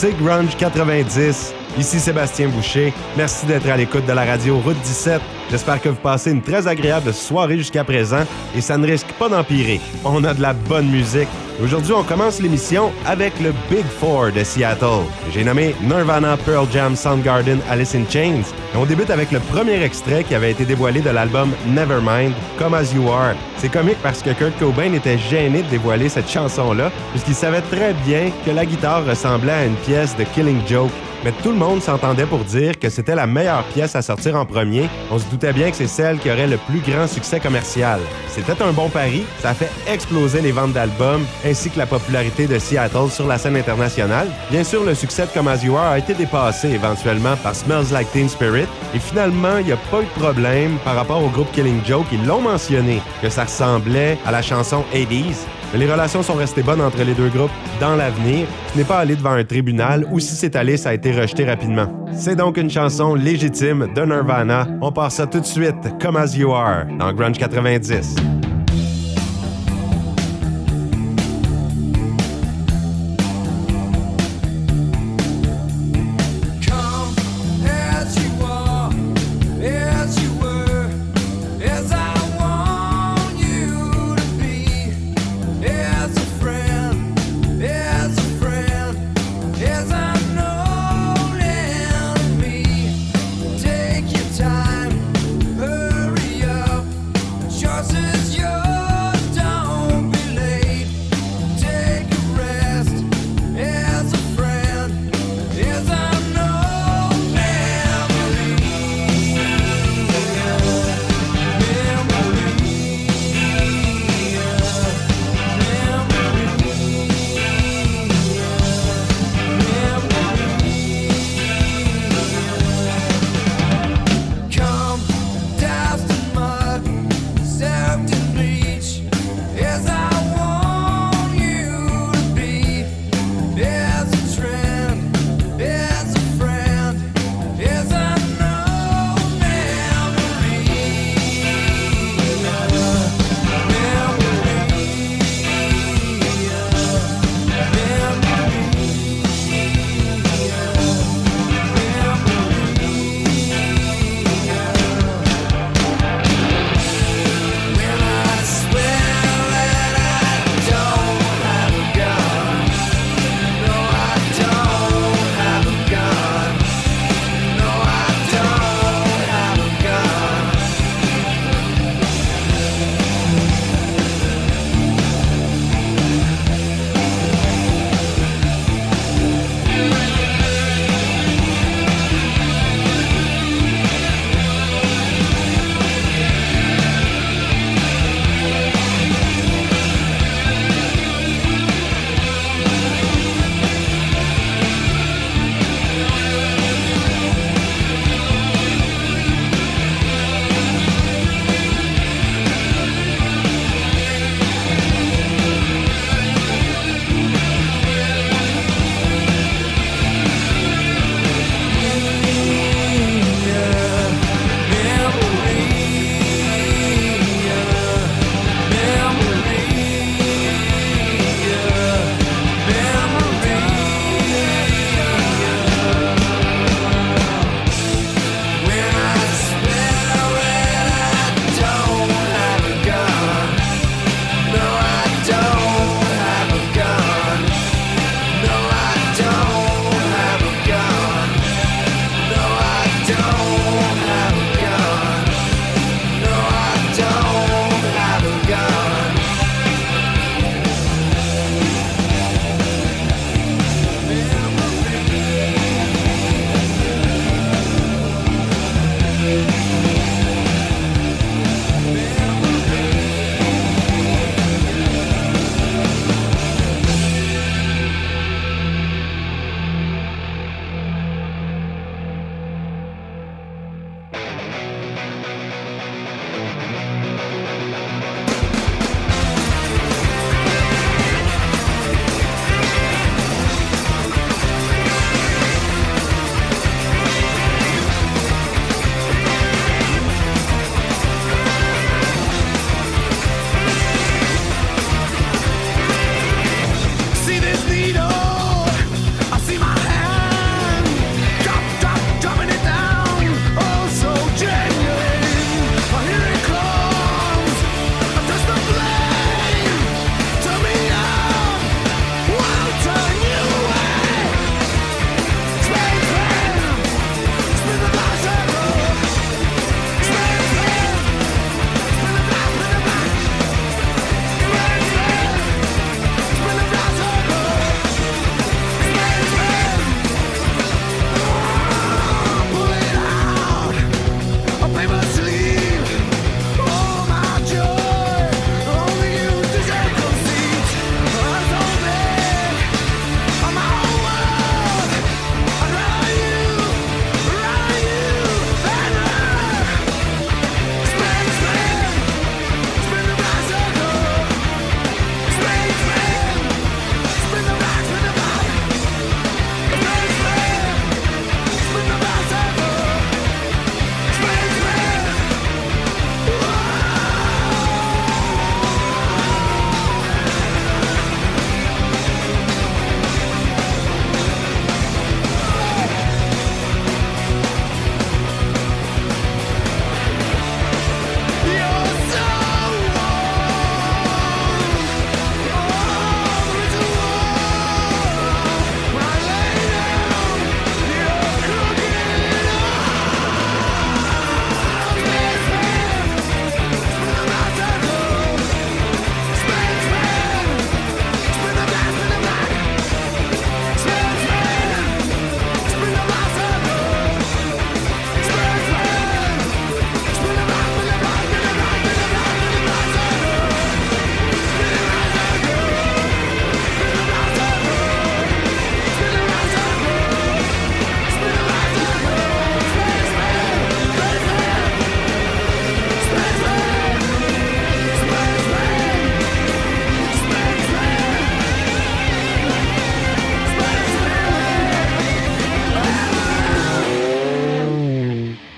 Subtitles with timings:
[0.00, 1.52] c'est Grunge 90.
[1.78, 2.94] Ici Sébastien Boucher.
[3.18, 5.20] Merci d'être à l'écoute de la radio Route 17.
[5.50, 8.24] J'espère que vous passez une très agréable soirée jusqu'à présent
[8.56, 9.78] et ça ne risque pas d'empirer.
[10.02, 11.28] On a de la bonne musique.
[11.62, 15.04] Aujourd'hui, on commence l'émission avec le Big Four de Seattle.
[15.30, 18.44] J'ai nommé Nirvana, Pearl Jam, Soundgarden, Alice in Chains.
[18.72, 22.72] Et on débute avec le premier extrait qui avait été dévoilé de l'album Nevermind, Come
[22.72, 23.34] As You Are.
[23.58, 27.92] C'est comique parce que Kurt Cobain était gêné de dévoiler cette chanson-là, puisqu'il savait très
[28.06, 30.92] bien que la guitare ressemblait à une pièce de Killing Joke
[31.24, 34.44] mais tout le monde s'entendait pour dire que c'était la meilleure pièce à sortir en
[34.44, 34.88] premier.
[35.10, 38.00] On se doutait bien que c'est celle qui aurait le plus grand succès commercial.
[38.28, 42.46] C'était un bon pari, ça a fait exploser les ventes d'albums ainsi que la popularité
[42.46, 44.28] de Seattle sur la scène internationale.
[44.50, 47.92] Bien sûr, le succès de Come As You Are a été dépassé éventuellement par Smells
[47.92, 51.28] Like Teen Spirit et finalement, il n'y a pas eu de problème par rapport au
[51.28, 52.06] groupe Killing Joke.
[52.12, 56.80] Ils l'ont mentionné que ça ressemblait à la chanson 80s les relations sont restées bonnes
[56.80, 58.46] entre les deux groupes dans l'avenir.
[58.72, 61.44] Ce n'est pas allé devant un tribunal ou si c'est allé, ça a été rejeté
[61.44, 61.86] rapidement.
[62.12, 64.66] C'est donc une chanson légitime de Nirvana.
[64.80, 68.39] On part ça tout de suite, comme As You Are, dans Grunge 90.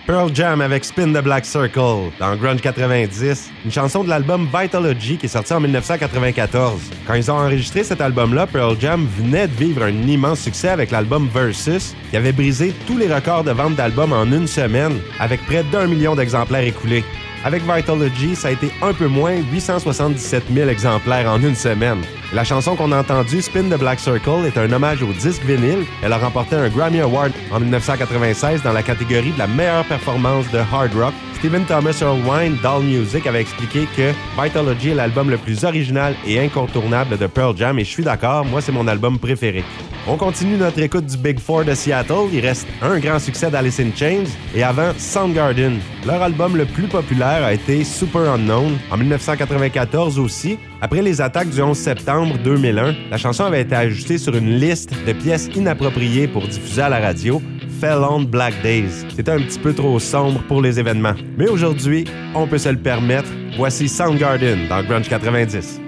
[0.05, 5.17] Pearl Jam avec Spin the Black Circle dans Grunge 90, une chanson de l'album Vitalogy
[5.17, 6.81] qui est sorti en 1994.
[7.07, 10.91] Quand ils ont enregistré cet album-là, Pearl Jam venait de vivre un immense succès avec
[10.91, 15.41] l'album Versus qui avait brisé tous les records de vente d'albums en une semaine avec
[15.47, 17.05] près d'un million d'exemplaires écoulés.
[17.45, 21.99] Avec Vitalogy, ça a été un peu moins 877 000 exemplaires en une semaine.
[22.33, 25.85] La chanson qu'on a entendue, Spin the Black Circle, est un hommage au disque vinyle.
[26.03, 30.51] Elle a remporté un Grammy Award en 1996 dans la catégorie de la meilleure performance
[30.51, 31.15] de hard rock.
[31.43, 36.39] Stephen Thomas Erlewine d'All Music avait expliqué que Vitalogy est l'album le plus original et
[36.39, 39.65] incontournable de Pearl Jam et je suis d'accord, moi c'est mon album préféré.
[40.07, 42.29] On continue notre écoute du Big Four de Seattle.
[42.33, 45.81] Il reste un grand succès d'Alice in Chains et avant Soundgarden.
[46.07, 50.59] Leur album le plus populaire a été Super Unknown en 1994 aussi.
[50.81, 54.95] Après les attaques du 11 septembre 2001, la chanson avait été ajoutée sur une liste
[55.05, 57.43] de pièces inappropriées pour diffuser à la radio.
[57.83, 59.05] Fell Black Days.
[59.17, 61.15] C'était un petit peu trop sombre pour les événements.
[61.37, 63.29] Mais aujourd'hui, on peut se le permettre.
[63.57, 65.82] Voici Soundgarden dans Grunge 90.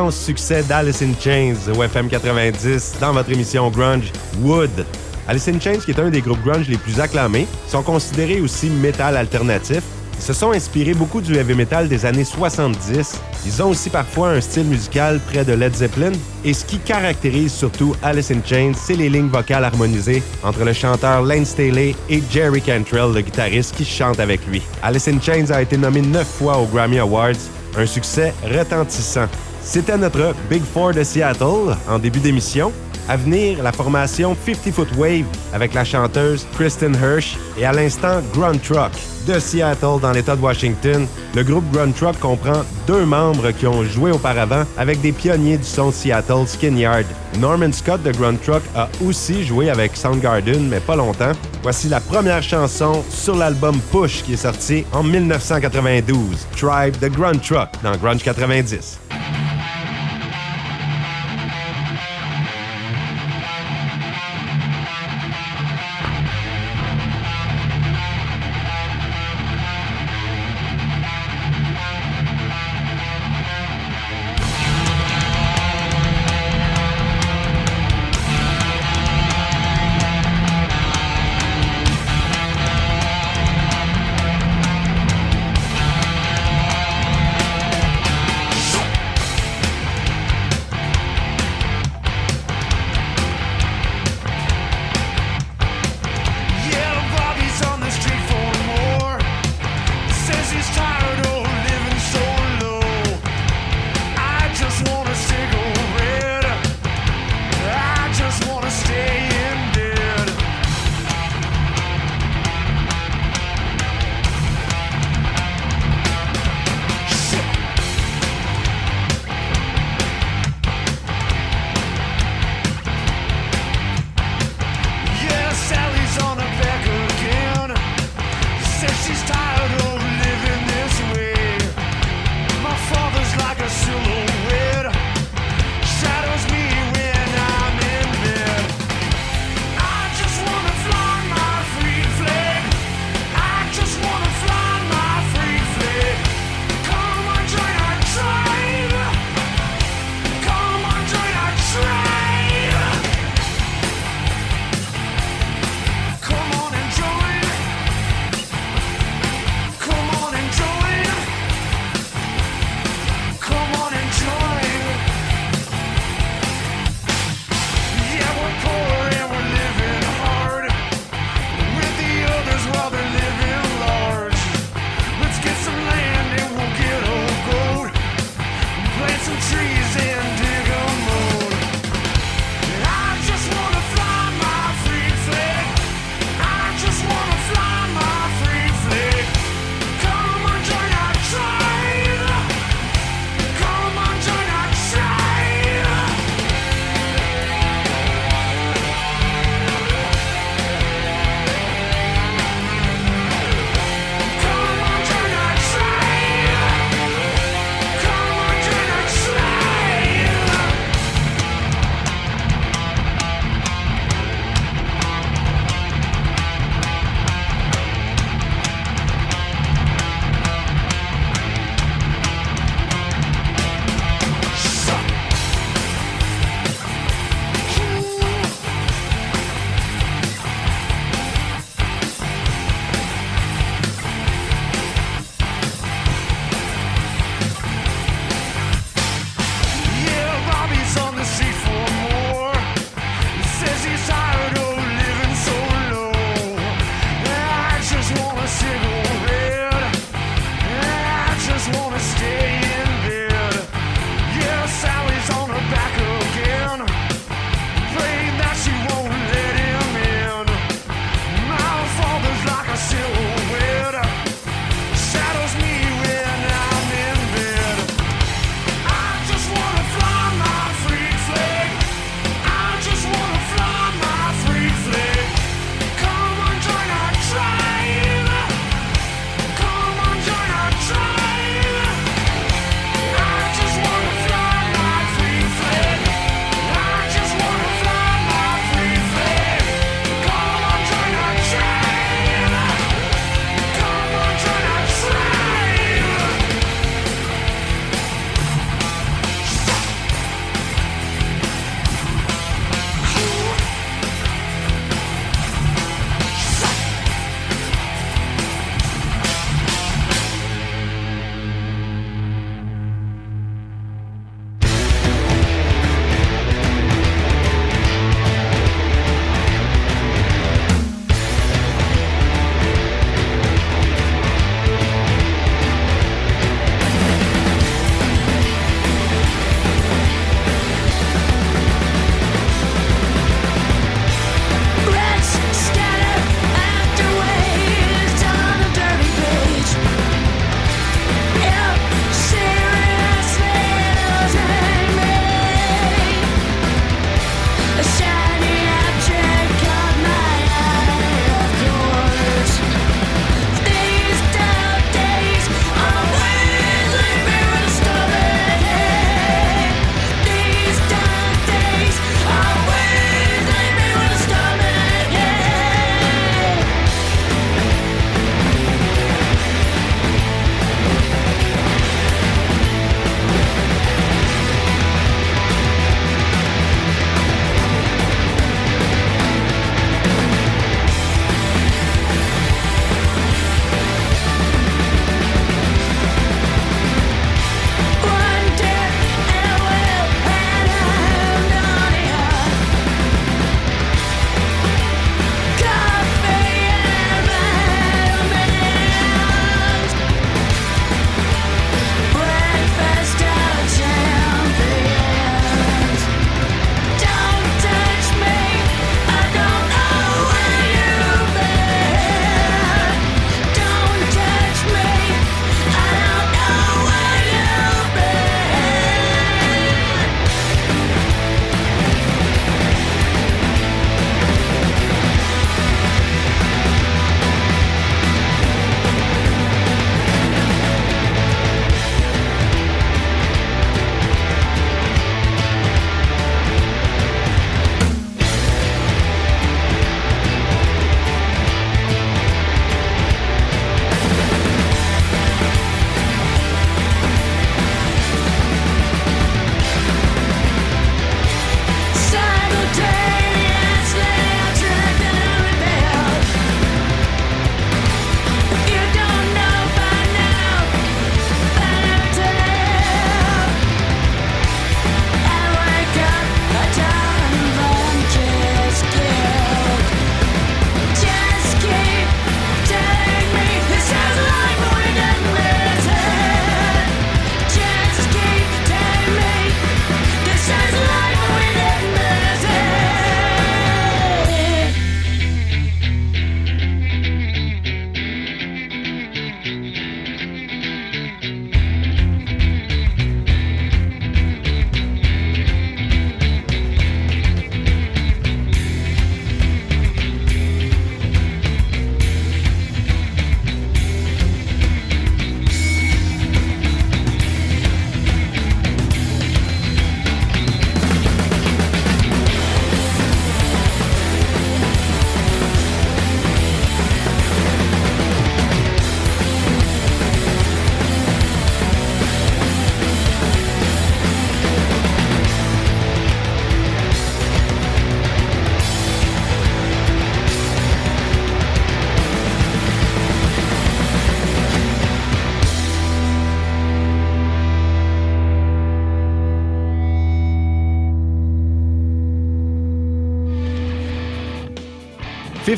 [0.00, 4.86] Immense succès d'Alice in Chains au FM 90 dans votre émission Grunge Wood.
[5.28, 8.70] Alice in Chains, qui est un des groupes grunge les plus acclamés, sont considérés aussi
[8.70, 9.82] métal alternatif.
[10.16, 13.20] Ils se sont inspirés beaucoup du heavy metal des années 70.
[13.44, 16.12] Ils ont aussi parfois un style musical près de Led Zeppelin.
[16.44, 20.72] Et ce qui caractérise surtout Alice in Chains, c'est les lignes vocales harmonisées entre le
[20.72, 24.62] chanteur Lane Staley et Jerry Cantrell, le guitariste qui chante avec lui.
[24.82, 27.40] Alice in Chains a été nommé neuf fois aux Grammy Awards,
[27.76, 29.28] un succès retentissant.
[29.62, 32.72] C'était notre Big Four de Seattle en début d'émission.
[33.08, 38.20] À venir, la formation 50 Foot Wave avec la chanteuse Kristen Hirsch et à l'instant
[38.32, 38.92] Grunt Truck
[39.26, 41.06] de Seattle dans l'État de Washington.
[41.34, 45.64] Le groupe Grunt Truck comprend deux membres qui ont joué auparavant avec des pionniers du
[45.64, 47.04] son Seattle, Skinyard.
[47.38, 51.32] Norman Scott de Grunt Truck a aussi joué avec Soundgarden, mais pas longtemps.
[51.62, 57.38] Voici la première chanson sur l'album Push qui est sorti en 1992, Tribe de Grunt
[57.42, 58.98] Truck dans Grunge 90.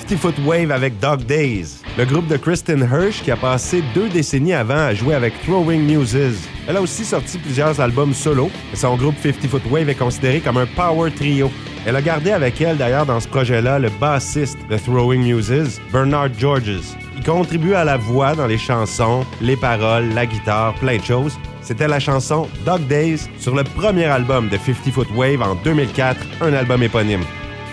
[0.08, 4.08] 50 Foot Wave avec Dog Days, le groupe de Kristen Hirsch qui a passé deux
[4.08, 6.48] décennies avant à jouer avec Throwing Muses.
[6.66, 10.40] Elle a aussi sorti plusieurs albums solo et son groupe 50 Foot Wave est considéré
[10.40, 11.50] comme un power trio.
[11.86, 16.30] Elle a gardé avec elle d'ailleurs dans ce projet-là le bassiste de Throwing Muses, Bernard
[16.36, 16.96] Georges.
[17.16, 21.38] Il contribue à la voix dans les chansons, les paroles, la guitare, plein de choses.
[21.60, 26.18] C'était la chanson Dog Days sur le premier album de 50 Foot Wave en 2004,
[26.40, 27.22] un album éponyme.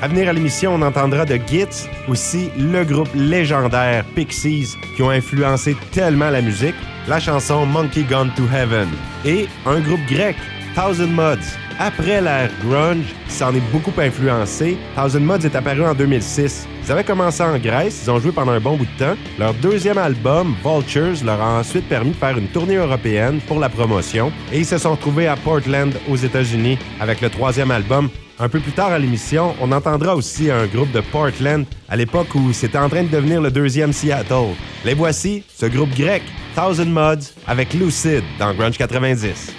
[0.02, 5.10] À venir à l'émission, on entendra de Gits, aussi le groupe légendaire Pixies qui ont
[5.10, 6.76] influencé tellement la musique,
[7.10, 8.88] la chanson Monkey Gone to Heaven
[9.26, 10.38] et un groupe grec,
[10.74, 11.58] Thousand Mods.
[11.80, 16.66] Après l'ère grunge, qui s'en est beaucoup influencé, Thousand Mods est apparu en 2006.
[16.86, 19.18] Ils avaient commencé en Grèce, ils ont joué pendant un bon bout de temps.
[19.38, 23.68] Leur deuxième album, Vultures, leur a ensuite permis de faire une tournée européenne pour la
[23.68, 28.10] promotion et ils se sont retrouvés à Portland, aux États-Unis, avec le troisième album.
[28.42, 32.34] Un peu plus tard à l'émission, on entendra aussi un groupe de Portland à l'époque
[32.36, 34.56] où c'était en train de devenir le deuxième Seattle.
[34.86, 36.24] Les voici, ce groupe grec,
[36.56, 39.54] Thousand Mods, avec Lucid dans Grunge 90.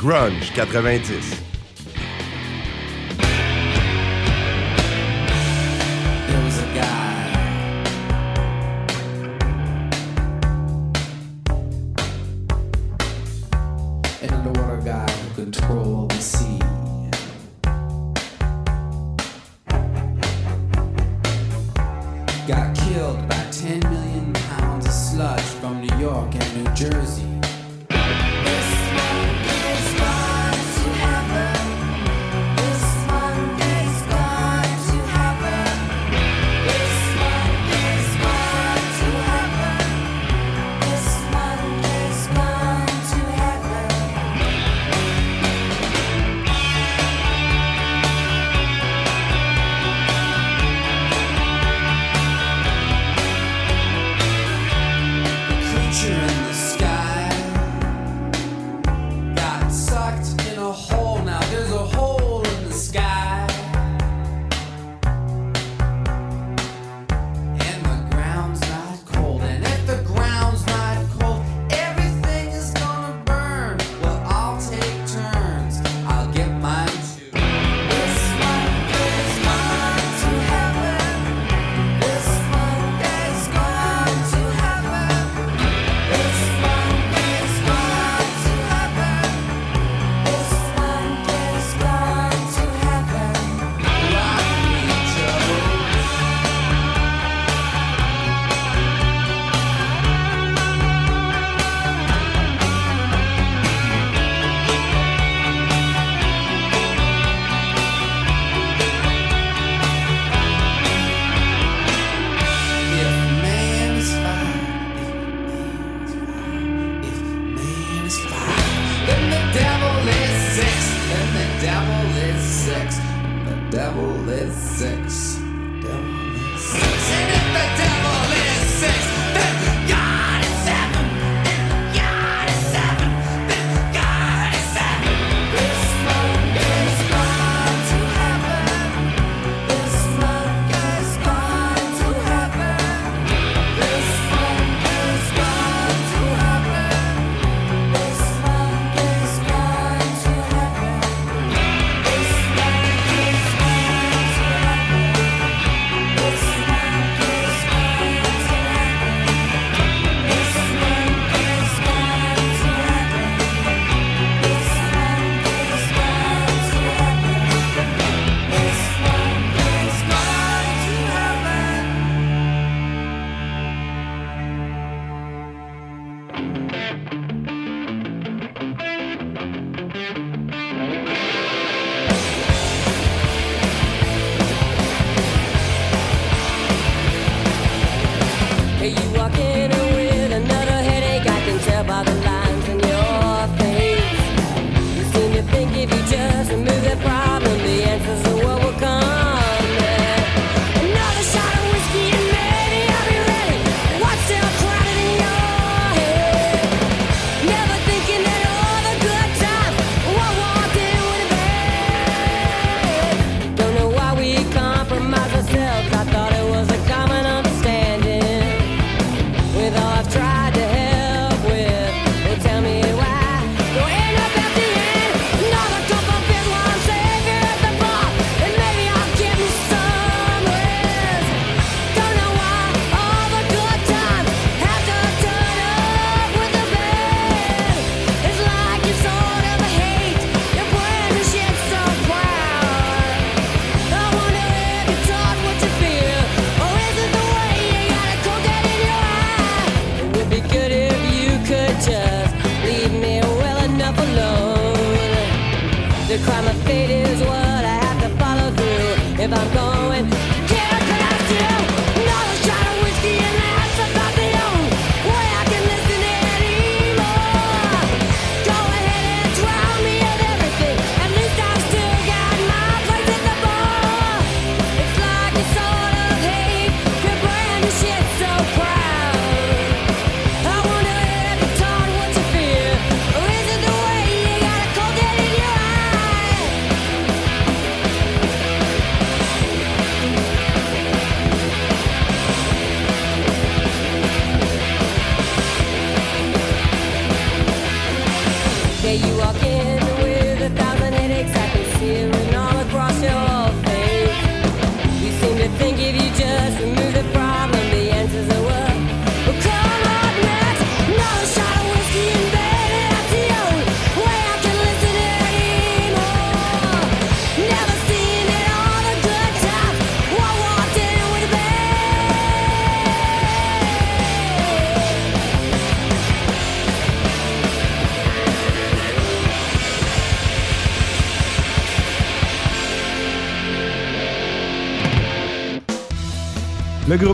[0.00, 1.49] Grunge 90.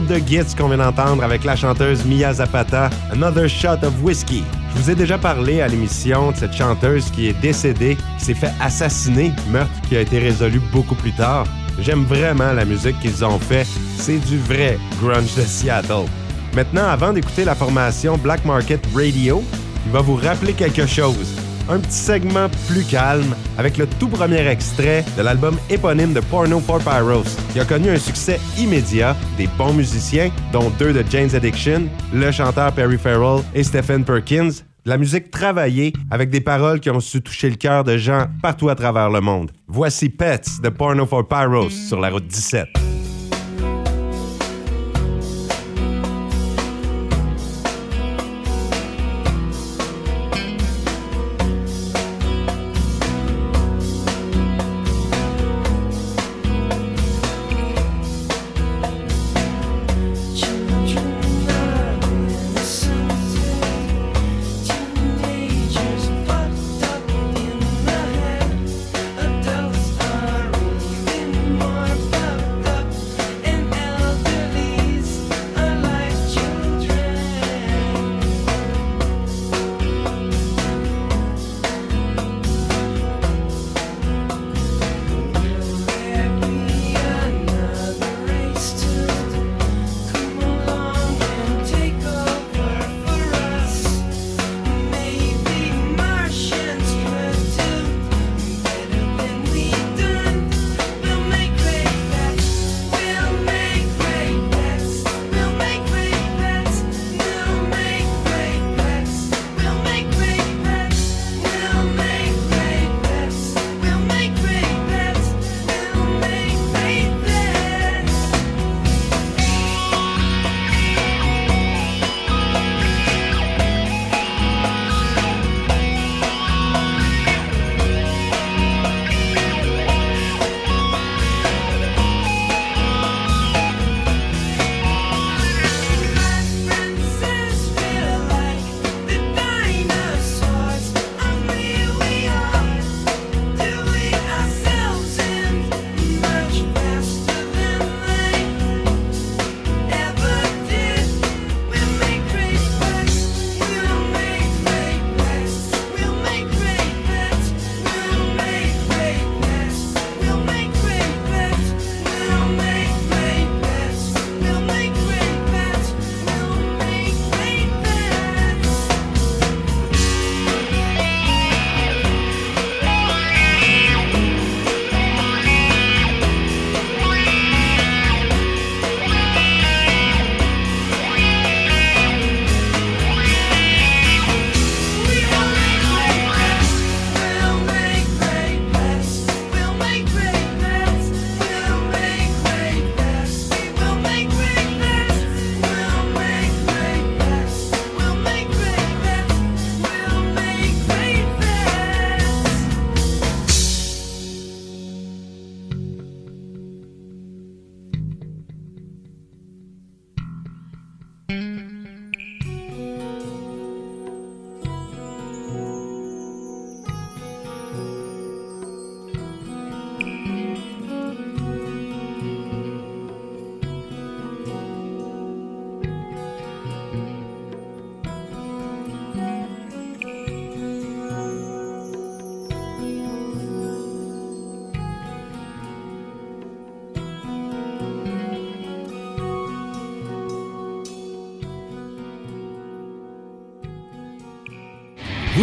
[0.07, 4.43] De Gits qu'on vient d'entendre avec la chanteuse Mia Zapata, Another Shot of Whiskey.
[4.71, 8.35] Je vous ai déjà parlé à l'émission de cette chanteuse qui est décédée, qui s'est
[8.35, 11.47] fait assassiner, meurtre qui a été résolu beaucoup plus tard.
[11.81, 13.67] J'aime vraiment la musique qu'ils ont fait.
[13.99, 16.07] C'est du vrai grunge de Seattle.
[16.55, 19.43] Maintenant, avant d'écouter la formation Black Market Radio,
[19.87, 21.37] il va vous rappeler quelque chose
[21.69, 26.61] un petit segment plus calme avec le tout premier extrait de l'album éponyme de Porno
[26.61, 31.35] for Pyros, qui a connu un succès immédiat des bons musiciens, dont deux de Jane's
[31.35, 36.79] Addiction, le chanteur Perry Farrell et Stephen Perkins, de la musique travaillée avec des paroles
[36.81, 39.51] qui ont su toucher le cœur de gens partout à travers le monde.
[39.67, 42.96] Voici Pets de Porno for Pyros sur la route 17.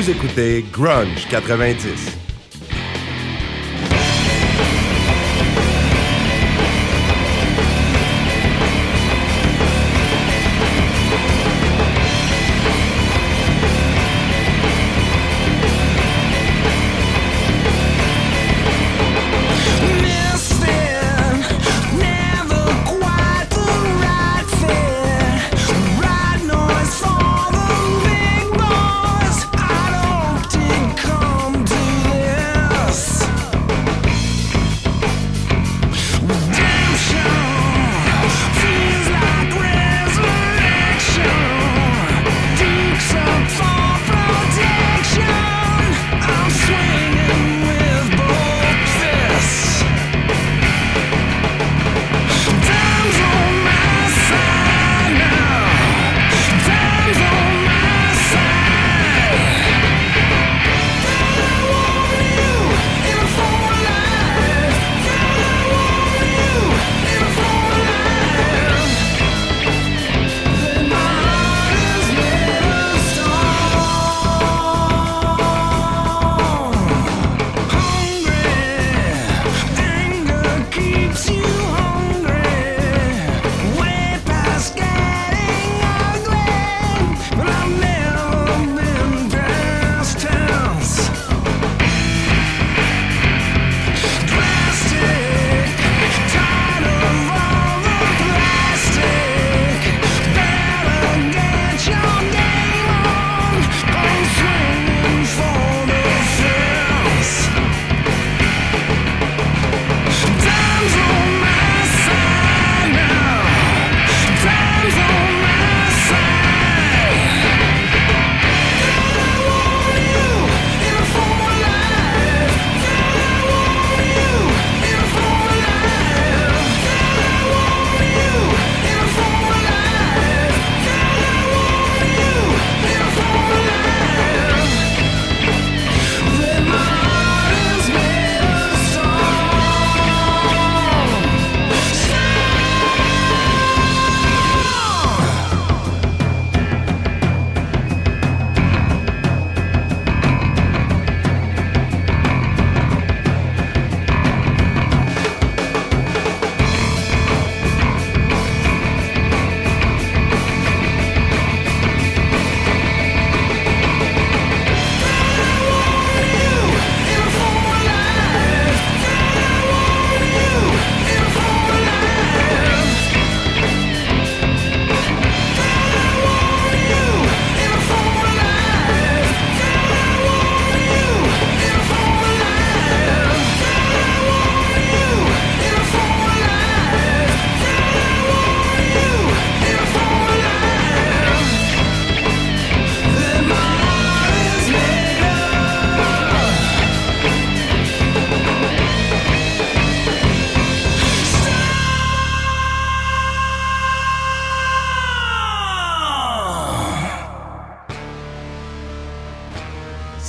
[0.09, 2.22] Écoutez Grunge 90.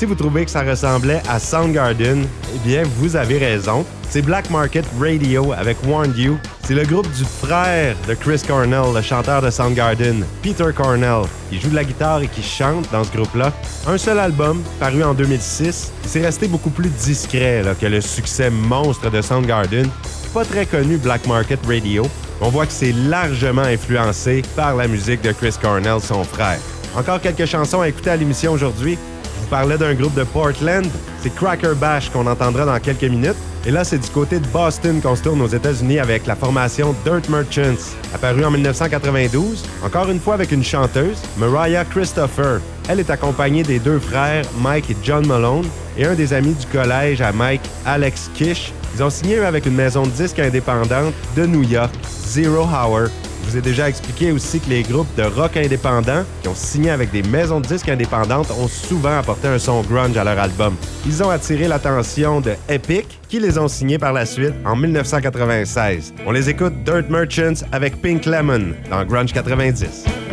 [0.05, 3.86] Si vous trouvez que ça ressemblait à Soundgarden, eh bien, vous avez raison.
[4.11, 6.36] C'est Black Market Radio avec Warned You.
[6.62, 11.59] C'est le groupe du frère de Chris Cornell, le chanteur de Soundgarden, Peter Cornell, qui
[11.59, 13.50] joue de la guitare et qui chante dans ce groupe-là.
[13.86, 15.90] Un seul album, paru en 2006.
[16.05, 19.88] C'est resté beaucoup plus discret que le succès monstre de Soundgarden.
[20.34, 22.07] Pas très connu Black Market Radio.
[22.42, 26.59] On voit que c'est largement influencé par la musique de Chris Cornell, son frère.
[26.94, 28.98] Encore quelques chansons à écouter à l'émission aujourd'hui.
[29.41, 30.87] Vous parlais d'un groupe de Portland.
[31.20, 33.37] C'est Cracker Bash qu'on entendra dans quelques minutes.
[33.66, 36.95] Et là, c'est du côté de Boston qu'on se tourne aux États-Unis avec la formation
[37.03, 42.61] Dirt Merchants, apparue en 1992, encore une fois avec une chanteuse, Mariah Christopher.
[42.91, 45.66] Elle est accompagnée des deux frères Mike et John Malone
[45.97, 48.72] et un des amis du collège à Mike, Alex Kish.
[48.95, 51.91] Ils ont signé avec une maison de disques indépendante de New York,
[52.26, 53.09] Zero Hour,
[53.45, 56.90] je vous ai déjà expliqué aussi que les groupes de rock indépendants qui ont signé
[56.90, 60.74] avec des maisons de disques indépendantes ont souvent apporté un son grunge à leur album.
[61.07, 66.14] Ils ont attiré l'attention de Epic, qui les ont signés par la suite en 1996.
[66.26, 70.23] On les écoute Dirt Merchants avec Pink Lemon dans Grunge 90.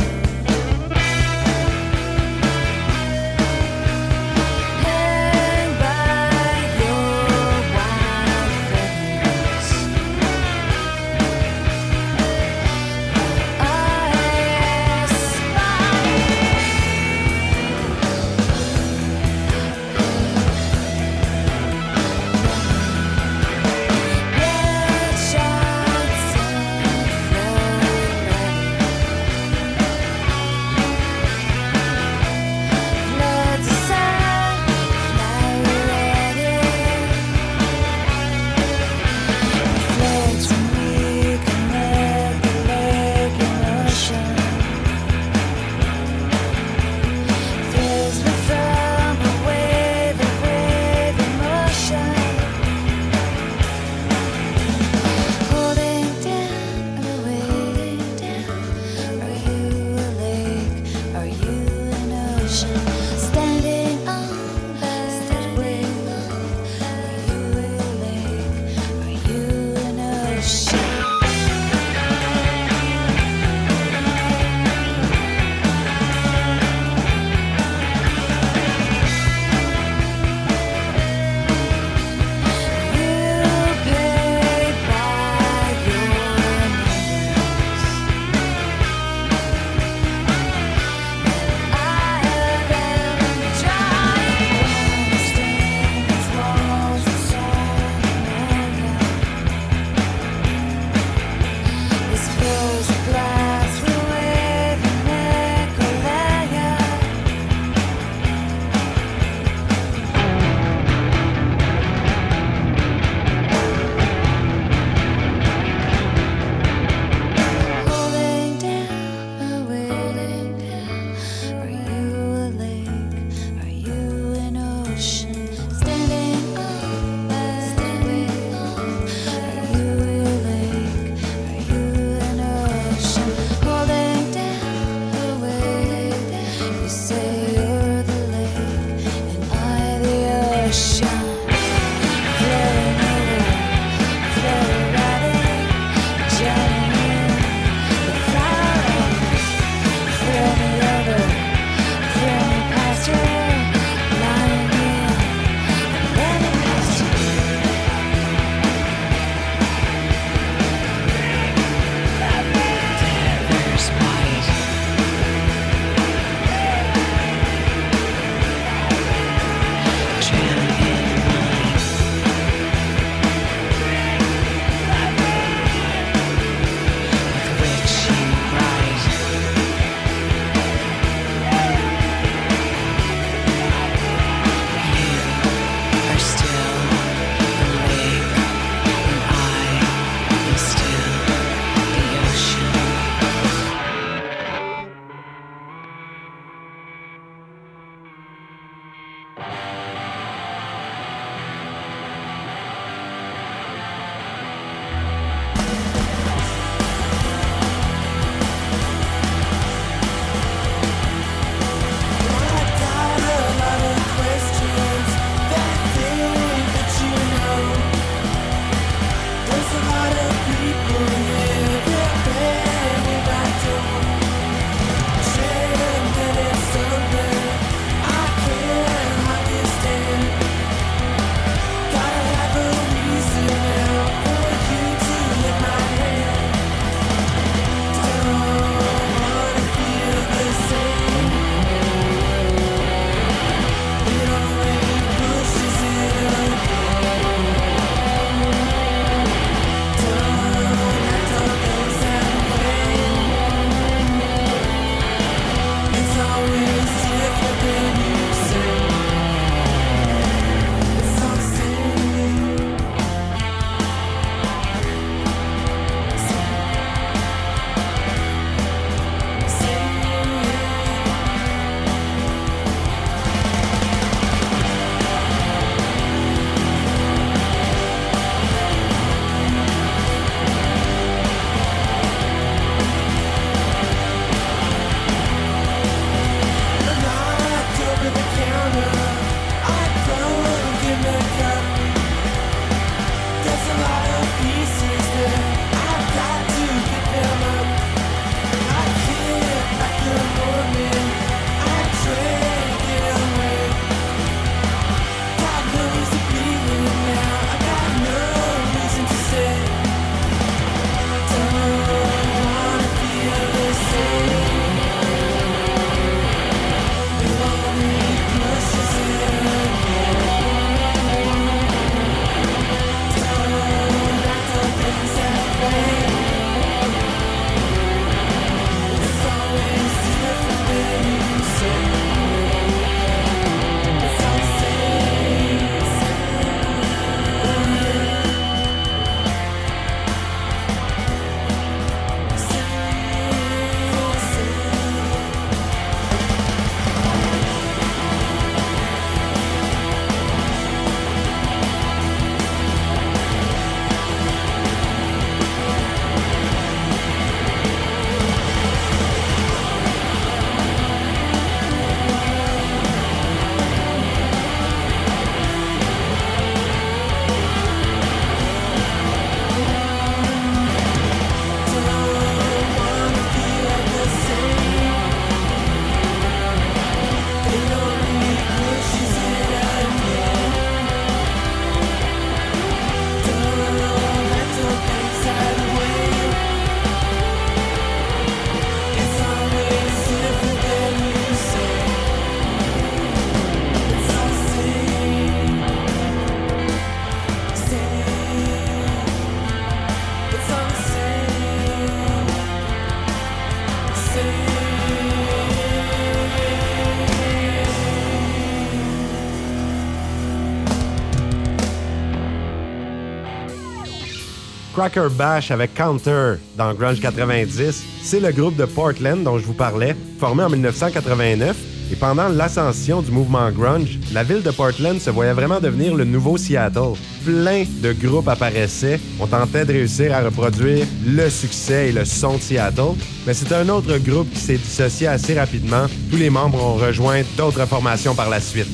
[414.73, 417.83] Cracker Bash avec Counter dans Grunge 90.
[418.03, 421.57] C'est le groupe de Portland dont je vous parlais, formé en 1989
[421.91, 426.05] et pendant l'ascension du mouvement grunge, la ville de Portland se voyait vraiment devenir le
[426.05, 426.93] nouveau Seattle.
[427.25, 432.37] Plein de groupes apparaissaient, on tentait de réussir à reproduire le succès et le son
[432.37, 432.95] de Seattle,
[433.27, 435.87] mais c'est un autre groupe qui s'est dissocié assez rapidement.
[436.09, 438.69] Tous les membres ont rejoint d'autres formations par la suite.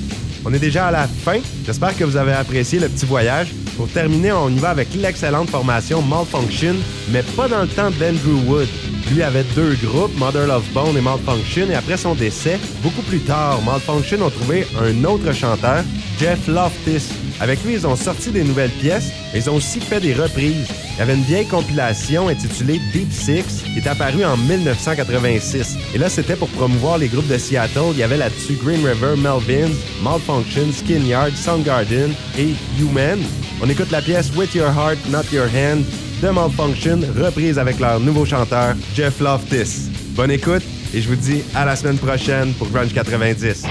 [0.46, 1.40] On est déjà à la fin.
[1.66, 3.52] J'espère que vous avez apprécié le petit voyage.
[3.78, 6.76] Pour terminer, on y va avec l'excellente formation Malfunction,
[7.12, 8.68] mais pas dans le temps d'Andrew Wood.
[9.14, 13.20] Lui avait deux groupes, Mother Love Bone et Malfunction, et après son décès, beaucoup plus
[13.20, 15.84] tard, Malfunction ont trouvé un autre chanteur,
[16.20, 17.10] Jeff Loftus.
[17.40, 20.68] Avec lui, ils ont sorti des nouvelles pièces, mais ils ont aussi fait des reprises.
[20.96, 25.78] Il y avait une vieille compilation intitulée Deep Six qui est apparue en 1986.
[25.94, 27.92] Et là, c'était pour promouvoir les groupes de Seattle.
[27.92, 33.20] Il y avait là-dessus Green River, Melvins, Malfunction, Skin Yard, Soundgarden et Human.
[33.62, 35.84] On écoute la pièce With Your Heart, Not Your Hand
[36.22, 39.90] de Malfunction, reprise avec leur nouveau chanteur, Jeff Loftus.
[40.16, 43.66] Bonne écoute et je vous dis à la semaine prochaine pour Grunge 90.